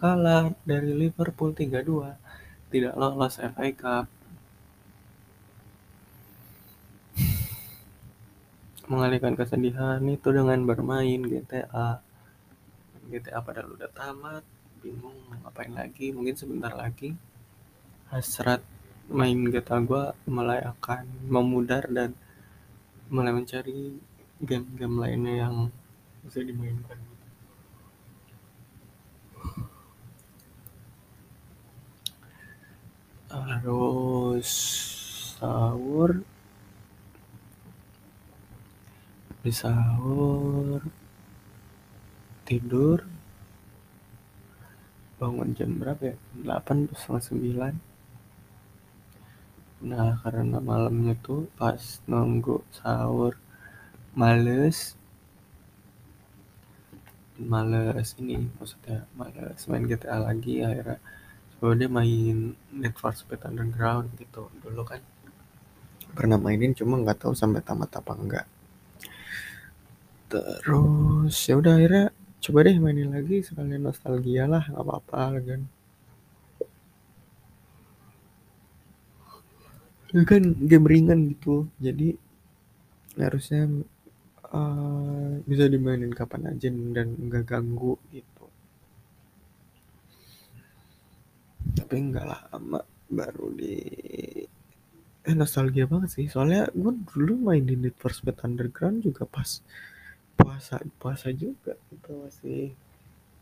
kalah 0.00 0.54
dari 0.64 0.94
Liverpool 0.96 1.52
3-2 1.52 2.70
tidak 2.70 2.94
lolos 2.94 3.36
FA 3.36 3.68
Cup. 3.74 4.06
Mengalihkan 8.90 9.38
kesedihan 9.38 10.02
itu 10.06 10.28
dengan 10.34 10.66
bermain 10.66 11.22
GTA 11.22 12.02
GTA 13.10 13.38
padahal 13.42 13.74
udah 13.74 13.90
tamat. 13.90 14.42
Bingung 14.80 15.14
mau 15.28 15.38
ngapain 15.46 15.70
lagi. 15.74 16.10
Mungkin 16.14 16.34
sebentar 16.38 16.72
lagi 16.74 17.14
hasrat 18.10 18.62
main 19.10 19.38
GTA 19.50 19.78
gua 19.86 20.14
mulai 20.26 20.62
akan 20.62 21.06
memudar 21.26 21.86
dan 21.90 22.14
mulai 23.10 23.34
mencari 23.34 23.98
game-game 24.42 24.96
lainnya 24.98 25.34
yang 25.46 25.54
bisa 26.22 26.42
dimainkan 26.42 27.09
harus 33.50 34.48
sahur. 35.38 36.22
Habis 39.30 39.56
sahur 39.64 40.80
tidur. 42.46 42.98
Bangun 45.18 45.52
jam 45.58 45.76
berapa 45.76 46.14
ya? 46.14 46.16
8 46.42 46.88
terus 46.88 47.00
setengah 47.04 47.76
9 47.76 47.88
nah 49.80 50.12
karena 50.20 50.60
malamnya 50.60 51.16
tuh 51.24 51.48
pas 51.56 51.80
nunggu 52.04 52.60
sahur 52.78 53.32
males. 54.12 54.78
Males 57.40 58.08
ini 58.20 58.36
maksudnya 58.60 59.08
males 59.16 59.60
main 59.64 59.84
GTA 59.88 60.20
lagi 60.20 60.60
akhirnya 60.60 61.00
coba 61.60 61.76
dia 61.76 61.92
main 61.92 62.56
Need 62.72 62.96
for 62.96 63.12
Speed 63.12 63.44
Underground 63.44 64.16
gitu. 64.16 64.48
Dulu 64.64 64.82
kan 64.88 65.04
pernah 66.16 66.40
mainin 66.40 66.72
cuma 66.72 66.96
nggak 66.96 67.28
tahu 67.28 67.36
sampai 67.36 67.60
tamat 67.60 67.92
apa 68.00 68.12
enggak. 68.16 68.46
Terus 70.32 71.36
ya 71.44 71.54
udah 71.60 71.76
akhirnya 71.76 72.06
coba 72.40 72.58
deh 72.64 72.76
mainin 72.80 73.12
lagi 73.12 73.44
sekalian 73.44 73.84
nostalgia 73.84 74.48
lah 74.48 74.64
nggak 74.72 74.84
apa-apa 74.88 75.22
kan. 75.44 75.60
Itu 80.08 80.24
kan 80.24 80.42
game 80.64 80.86
ringan 80.88 81.20
gitu 81.36 81.68
jadi 81.76 82.16
harusnya 83.20 83.68
uh, 84.48 85.30
bisa 85.44 85.68
dimainin 85.68 86.14
kapan 86.14 86.56
aja 86.56 86.72
dan 86.96 87.08
nggak 87.28 87.44
ganggu 87.46 88.00
gitu 88.14 88.39
tapi 91.90 92.06
nggak 92.06 92.54
lama 92.54 92.86
baru 93.10 93.50
di 93.50 93.74
eh 95.26 95.34
nostalgia 95.34 95.90
banget 95.90 96.14
sih. 96.14 96.30
Soalnya 96.30 96.70
gue 96.70 97.02
dulu 97.02 97.50
main 97.50 97.66
di 97.66 97.74
Need 97.74 97.98
for 97.98 98.14
Speed 98.14 98.46
Underground 98.46 99.02
juga 99.02 99.26
pas 99.26 99.58
puasa 100.38 100.78
puasa 101.02 101.34
juga 101.34 101.74
itu 101.90 102.10
masih. 102.14 102.78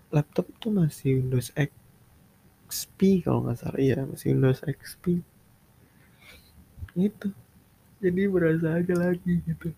Laptop 0.08 0.48
tuh 0.56 0.72
masih 0.72 1.20
Windows 1.20 1.52
XP 1.60 3.28
kalau 3.28 3.44
nggak 3.44 3.60
salah. 3.60 3.76
Iya 3.76 4.08
masih 4.08 4.32
Windows 4.32 4.64
XP 4.64 5.20
itu 6.96 7.28
jadi 8.00 8.32
berasa 8.32 8.80
aja 8.80 8.94
lagi 8.96 9.44
gitu. 9.44 9.76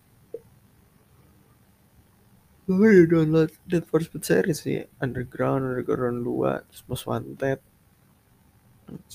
Gue 2.70 3.02
udah 3.02 3.06
download 3.10 3.50
Need 3.66 3.82
for 3.91 3.98
Speed 3.98 4.22
series 4.22 4.62
sih. 4.62 4.87
Underground 5.02 5.75
Underground 5.75 6.22
2 6.22 6.70
terus 6.70 6.87
Most 6.87 7.10
Wanted 7.10 7.58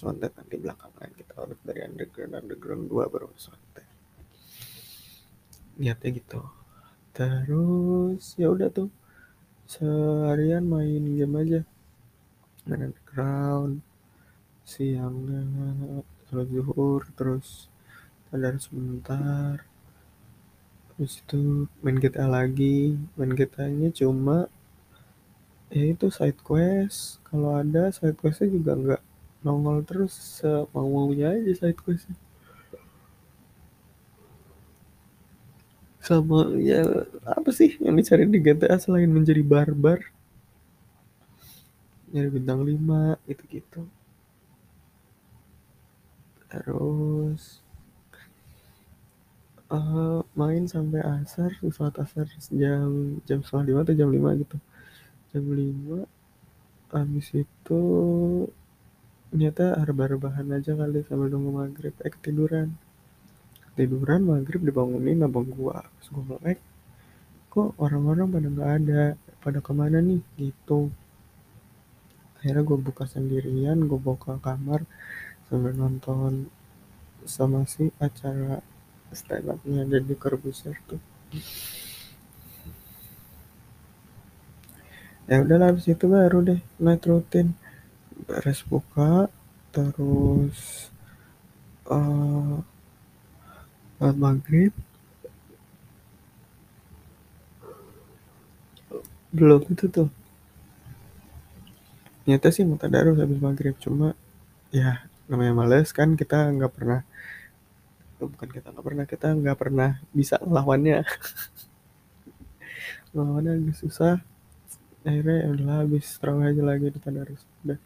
Wanted 0.03 0.31
nanti 0.35 0.55
belakangan 0.59 1.09
kita 1.15 1.33
urut 1.41 1.59
dari 1.65 1.81
Underground 1.83 2.33
Underground 2.39 2.83
2 2.91 3.13
baru 3.13 3.27
Wanted 3.31 3.95
niatnya 5.75 6.09
gitu. 6.15 6.41
Terus 7.15 8.35
ya 8.39 8.51
udah 8.51 8.69
tuh. 8.71 8.89
Seharian 9.65 10.63
main 10.67 11.03
game 11.03 11.35
aja. 11.41 11.61
Main 12.67 12.91
Underground 12.91 13.83
siangnya 14.65 15.45
sholat 16.25 16.47
zuhur 16.49 17.01
terus 17.13 17.69
sadar 18.27 18.57
sebentar. 18.57 19.61
Terus 20.95 21.19
itu 21.23 21.67
main 21.83 21.97
GTA 21.99 22.27
lagi. 22.27 22.95
Main 23.19 23.35
GTA 23.35 23.67
nya 23.67 23.89
cuma 23.91 24.47
ya 25.71 25.91
itu 25.91 26.07
side 26.07 26.39
quest. 26.39 27.19
Kalau 27.27 27.51
ada 27.59 27.91
side 27.91 28.15
questnya 28.15 28.47
juga 28.47 28.71
nggak 28.79 29.03
nongol 29.45 29.78
terus 29.89 30.16
mau 30.73 30.88
maunya 30.95 31.28
aja 31.35 31.51
side 31.59 31.79
questnya 31.85 32.17
sama 36.07 36.39
ya 36.61 36.81
apa 37.25 37.50
sih 37.50 37.69
yang 37.81 37.95
dicari 38.00 38.23
di 38.29 38.39
GTA 38.45 38.78
selain 38.78 39.09
menjadi 39.09 39.41
barbar? 39.41 40.00
Nyari 42.13 42.29
bintang 42.35 42.61
5 42.69 43.17
gitu 43.29 43.44
gitu 43.55 43.81
terus 46.55 47.59
uh, 49.67 50.23
main 50.39 50.63
sampai 50.73 51.01
asar 51.03 51.51
sholat 51.59 51.95
asar 52.00 52.25
jam 52.61 53.19
jam 53.28 53.39
setengah 53.44 53.66
lima 53.69 53.79
atau 53.84 53.95
jam 54.00 54.09
lima 54.16 54.29
gitu. 54.39 54.57
Jam 55.34 55.45
lima 55.51 56.00
habis 56.95 57.28
itu 57.35 57.81
ternyata 59.35 59.75
rebah-rebahan 59.84 60.47
aja 60.56 60.79
kali 60.79 61.03
sambil 61.03 61.28
nunggu 61.28 61.51
maghrib. 61.59 61.91
Eh 62.00 62.07
ketiduran. 62.07 62.72
Tiduran 63.75 64.23
maghrib 64.23 64.63
dibangunin 64.63 65.28
abang 65.28 65.51
gua. 65.51 65.84
Terus 66.00 66.16
gua 66.16 66.40
melek 66.40 66.63
kok 67.51 67.75
orang-orang 67.75 68.31
pada 68.31 68.47
nggak 68.47 68.72
ada? 68.79 69.03
Pada 69.44 69.59
ke 69.59 69.75
mana 69.75 70.00
nih? 70.00 70.23
Gitu. 70.40 70.88
Akhirnya 72.40 72.63
gue 72.63 72.79
buka 72.79 73.03
sendirian 73.03 73.75
gue 73.84 74.00
buka 74.00 74.40
kamar 74.40 74.88
sambil 75.52 75.75
nonton 75.75 76.47
sama 77.28 77.67
si 77.67 77.91
acara 78.00 78.63
stand 79.12 79.52
upnya 79.52 79.84
Deddy 79.84 80.16
Corbuzier 80.16 80.79
tuh. 80.88 81.03
Ya 85.28 85.44
udahlah 85.44 85.75
habis 85.75 85.91
itu 85.91 86.07
baru 86.07 86.40
deh 86.40 86.62
night 86.79 87.03
rutin 87.03 87.52
beres 88.23 88.63
buka 88.63 89.28
terus 89.75 90.87
uh, 91.91 92.63
maghrib. 93.99 94.72
Belum 99.35 99.61
itu 99.67 99.85
tuh. 99.91 100.09
Nyata 102.25 102.49
sih 102.49 102.66
mau 102.66 102.79
tadarus 102.79 103.19
habis 103.22 103.37
maghrib 103.37 103.75
cuma 103.78 104.17
ya 104.73 105.05
namanya 105.29 105.53
males 105.53 105.93
kan 105.93 106.17
kita 106.17 106.49
nggak 106.57 106.73
pernah 106.73 107.01
oh, 108.22 108.29
bukan 108.29 108.49
kita 108.49 108.67
nggak 108.73 108.85
pernah 108.85 109.05
kita 109.05 109.28
nggak 109.34 109.57
pernah 109.57 109.90
bisa 110.09 110.35
melawannya 110.41 111.05
melawannya 113.13 113.51
agak 113.61 113.78
susah. 113.78 114.16
Akhirnya 115.05 115.37
ya 115.45 115.47
udah 115.53 115.75
habis 115.85 116.05
terang 116.17 116.41
aja 116.41 116.63
lagi 116.66 116.90
di 116.90 116.97
tadarus 116.97 117.45
udah 117.61 117.78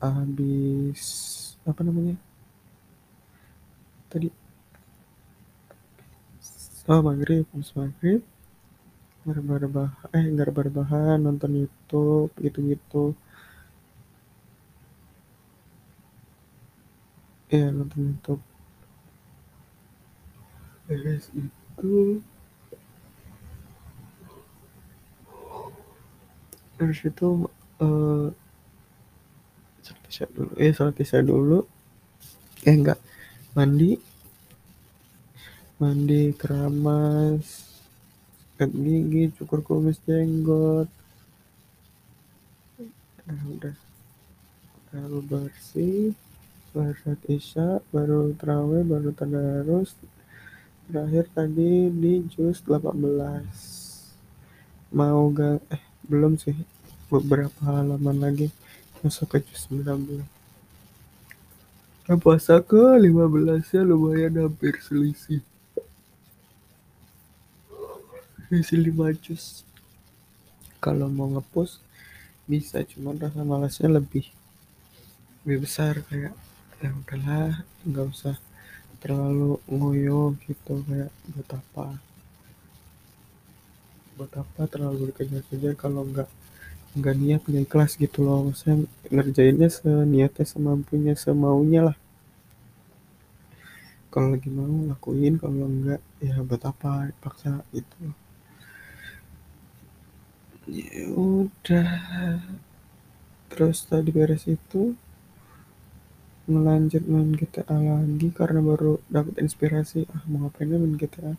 habis 0.00 1.02
apa 1.68 1.80
namanya? 1.86 2.16
Tadi. 4.10 4.28
Oh 6.90 7.00
maghrib 7.06 7.44
habis 7.52 7.70
maghrib. 7.78 8.20
Rebah 9.24 9.92
eh 10.16 10.24
nggak 10.32 10.48
rebah 10.48 10.88
nonton 11.24 11.52
YouTube 11.60 12.32
gitu-gitu. 12.44 13.14
Ya 17.52 17.70
nonton 17.70 18.00
YouTube. 18.10 18.42
Beres 20.88 21.30
itu. 21.30 22.22
Terus 26.80 26.98
itu 27.04 27.28
sholat 27.86 28.49
isya 30.20 30.28
dulu. 30.36 30.52
Eh 30.60 30.72
sholat 30.76 30.96
isya 31.00 31.20
dulu. 31.24 31.58
Eh 32.68 32.76
enggak. 32.76 33.00
Mandi. 33.56 33.96
Mandi 35.80 36.36
keramas. 36.36 37.72
Sikat 38.52 38.68
gigi 38.76 39.32
cukur 39.40 39.64
kumis 39.64 39.96
jenggot. 40.04 40.92
Nah, 43.24 43.40
udah. 43.48 43.76
Baru 44.92 45.24
bersih. 45.24 46.12
Baru 46.76 46.92
sholat 47.00 47.22
isya 47.32 47.80
baru 47.88 48.36
terawih 48.36 48.84
baru 48.84 49.16
tadarus. 49.16 49.96
Terakhir 50.84 51.32
tadi 51.32 51.88
di 51.88 52.28
jus 52.28 52.60
18 52.68 52.92
mau 54.92 55.32
gak 55.32 55.64
eh 55.72 55.80
belum 56.04 56.36
sih. 56.36 56.52
Beberapa 57.08 57.56
halaman 57.64 58.20
lagi 58.20 58.52
masuk 59.00 59.32
ke 59.32 59.38
jus 59.48 59.64
19 59.72 60.20
nah, 62.04 62.18
puasa 62.20 62.60
ke 62.60 62.76
15 62.76 63.08
nya 63.72 63.82
lumayan 63.86 64.34
hampir 64.44 64.76
selisih. 64.84 65.40
Selisih 68.50 68.92
5 68.92 69.24
jus 69.24 69.64
kalau 70.82 71.08
mau 71.08 71.32
ngepost 71.32 71.80
bisa 72.44 72.82
cuman 72.82 73.16
rasa 73.16 73.40
malasnya 73.46 73.88
lebih 73.88 74.26
lebih 75.46 75.64
besar 75.64 76.02
kayak 76.10 76.34
ya 76.82 76.90
udahlah 76.92 77.62
nggak 77.86 78.06
usah 78.10 78.36
terlalu 79.00 79.56
ngoyo 79.70 80.36
gitu 80.44 80.84
kayak 80.84 81.08
buat 81.32 81.50
apa? 81.56 81.86
Buat 84.20 84.32
apa 84.44 84.62
terlalu 84.68 85.08
dikejar-kejar 85.08 85.72
kalau 85.78 86.04
nggak 86.04 86.28
nggak 86.98 87.16
niat 87.22 87.42
nggak 87.48 87.64
ikhlas 87.66 87.92
gitu 88.04 88.18
loh. 88.26 88.38
Maksudnya 88.46 88.76
ngerjainnya 89.14 89.68
seniatnya 89.76 90.44
semampunya 90.52 91.14
semaunya 91.24 91.80
lah. 91.88 91.96
Kalau 94.12 94.28
lagi 94.34 94.48
mau 94.58 94.66
lakuin. 94.90 95.34
Kalau 95.42 95.66
enggak 95.74 96.00
ya 96.26 96.36
buat 96.48 96.62
apa? 96.70 96.90
Paksa 97.22 97.52
gitu 97.76 98.14
ya 100.70 101.02
udah. 101.16 101.90
Terus 103.50 103.78
tadi 103.90 104.10
beres 104.16 104.44
itu 104.56 104.82
ngelanjut 106.50 107.04
main 107.12 107.30
GTA 107.38 107.78
lagi 107.78 108.28
karena 108.38 108.60
baru 108.70 108.92
dapat 109.16 109.34
inspirasi. 109.44 110.00
Ah 110.14 110.22
mau 110.30 110.38
ngapain 110.46 110.70
main 110.70 110.94
GTA 111.00 111.32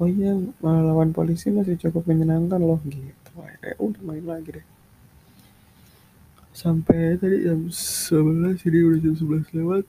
oh 0.00 0.08
iya 0.16 0.32
lawan 0.64 1.10
polisi 1.16 1.46
masih 1.58 1.76
cukup 1.82 2.02
menyenangkan 2.10 2.60
loh 2.68 2.80
gitu. 2.88 3.32
Akhirnya 3.44 3.74
udah 3.86 4.02
main 4.08 4.24
lagi 4.32 4.50
deh 4.56 4.66
sampai 6.52 7.16
tadi 7.16 7.48
jam 7.48 7.68
11 7.68 8.60
jadi 8.60 8.78
udah 8.84 9.00
jam 9.00 9.14
11 9.16 9.56
lewat 9.56 9.84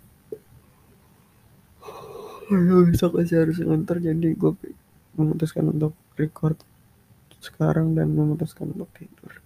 Aduh, 2.53 2.85
besok 2.85 3.17
masih 3.17 3.39
harus 3.39 3.57
nganter 3.59 3.97
jadi 4.03 4.29
gue 4.35 4.51
memutuskan 5.15 5.69
untuk 5.71 5.95
record 6.19 6.59
sekarang 7.43 7.95
dan 7.95 8.11
memutuskan 8.11 8.71
untuk 8.71 8.91
tidur 8.95 9.43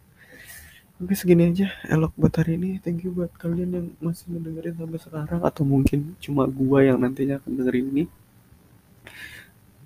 Oke 0.97 1.13
segini 1.13 1.53
aja 1.53 1.69
elok 1.93 2.09
buat 2.17 2.33
hari 2.41 2.57
ini. 2.57 2.81
Thank 2.81 3.05
you 3.05 3.13
buat 3.13 3.29
kalian 3.37 3.69
yang 3.69 3.87
masih 4.01 4.33
mendengarin 4.33 4.73
sampai 4.73 4.97
sekarang 4.97 5.45
atau 5.45 5.61
mungkin 5.61 6.17
cuma 6.17 6.49
gua 6.49 6.81
yang 6.81 6.97
nantinya 6.97 7.37
akan 7.37 7.53
dengerin 7.53 7.85
ini. 7.93 8.03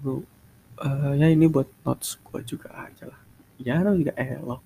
uh, 0.08 1.12
ya 1.20 1.28
ini 1.28 1.52
buat 1.52 1.68
notes 1.84 2.16
gua 2.24 2.40
juga 2.48 2.72
aja 2.88 3.12
lah. 3.12 3.20
Ya 3.60 3.84
juga 4.00 4.16
elok. 4.16 4.64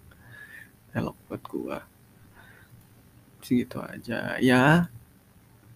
Elok 0.94 1.18
buat 1.26 1.42
gua. 1.50 1.78
Segitu 3.46 3.78
aja 3.78 4.42
ya. 4.42 4.90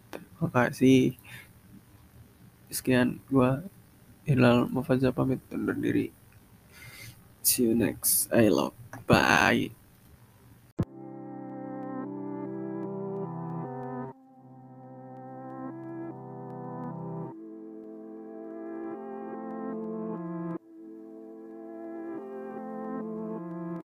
Terima 0.10 0.50
kasih. 0.50 1.14
Sekian 2.74 3.22
gua 3.30 3.62
Hilal 4.26 4.66
Mufaza 4.74 5.14
pamit 5.14 5.38
undur 5.54 5.78
diri. 5.78 6.10
See 7.46 7.70
you 7.70 7.78
next. 7.78 8.26
I 8.34 8.50
love. 8.50 8.74
Bye. 9.06 9.70